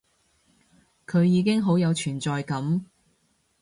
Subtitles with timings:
[1.05, 2.87] 佢已經好有存在感